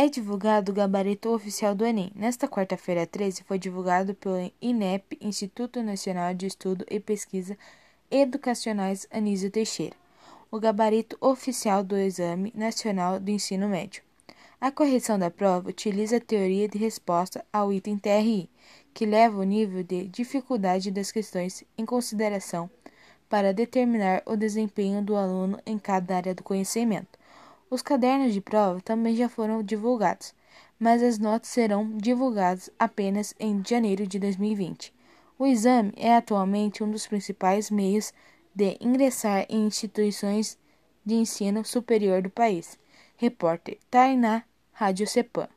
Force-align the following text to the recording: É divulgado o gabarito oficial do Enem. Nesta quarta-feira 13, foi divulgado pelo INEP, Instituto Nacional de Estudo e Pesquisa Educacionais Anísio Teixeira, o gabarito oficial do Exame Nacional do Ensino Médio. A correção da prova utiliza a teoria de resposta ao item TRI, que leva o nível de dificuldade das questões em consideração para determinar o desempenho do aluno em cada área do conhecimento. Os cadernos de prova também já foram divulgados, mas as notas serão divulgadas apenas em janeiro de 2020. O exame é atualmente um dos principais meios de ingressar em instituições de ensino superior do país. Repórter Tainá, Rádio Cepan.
É 0.00 0.08
divulgado 0.08 0.70
o 0.70 0.74
gabarito 0.76 1.28
oficial 1.34 1.74
do 1.74 1.84
Enem. 1.84 2.12
Nesta 2.14 2.46
quarta-feira 2.46 3.04
13, 3.04 3.42
foi 3.42 3.58
divulgado 3.58 4.14
pelo 4.14 4.48
INEP, 4.62 5.18
Instituto 5.20 5.82
Nacional 5.82 6.32
de 6.34 6.46
Estudo 6.46 6.86
e 6.88 7.00
Pesquisa 7.00 7.58
Educacionais 8.08 9.08
Anísio 9.10 9.50
Teixeira, 9.50 9.96
o 10.52 10.60
gabarito 10.60 11.18
oficial 11.20 11.82
do 11.82 11.96
Exame 11.96 12.52
Nacional 12.54 13.18
do 13.18 13.28
Ensino 13.32 13.68
Médio. 13.68 14.04
A 14.60 14.70
correção 14.70 15.18
da 15.18 15.32
prova 15.32 15.70
utiliza 15.70 16.18
a 16.18 16.20
teoria 16.20 16.68
de 16.68 16.78
resposta 16.78 17.44
ao 17.52 17.72
item 17.72 17.98
TRI, 17.98 18.48
que 18.94 19.04
leva 19.04 19.40
o 19.40 19.42
nível 19.42 19.82
de 19.82 20.06
dificuldade 20.06 20.92
das 20.92 21.10
questões 21.10 21.64
em 21.76 21.84
consideração 21.84 22.70
para 23.28 23.52
determinar 23.52 24.22
o 24.26 24.36
desempenho 24.36 25.02
do 25.02 25.16
aluno 25.16 25.58
em 25.66 25.76
cada 25.76 26.14
área 26.14 26.36
do 26.36 26.44
conhecimento. 26.44 27.18
Os 27.70 27.82
cadernos 27.82 28.32
de 28.32 28.40
prova 28.40 28.80
também 28.80 29.14
já 29.14 29.28
foram 29.28 29.62
divulgados, 29.62 30.34
mas 30.78 31.02
as 31.02 31.18
notas 31.18 31.50
serão 31.50 31.96
divulgadas 31.98 32.70
apenas 32.78 33.34
em 33.38 33.62
janeiro 33.66 34.06
de 34.06 34.18
2020. 34.18 34.94
O 35.38 35.46
exame 35.46 35.92
é 35.96 36.16
atualmente 36.16 36.82
um 36.82 36.90
dos 36.90 37.06
principais 37.06 37.70
meios 37.70 38.12
de 38.54 38.78
ingressar 38.80 39.44
em 39.50 39.66
instituições 39.66 40.58
de 41.04 41.14
ensino 41.14 41.64
superior 41.64 42.22
do 42.22 42.30
país. 42.30 42.78
Repórter 43.16 43.78
Tainá, 43.90 44.44
Rádio 44.72 45.06
Cepan. 45.06 45.48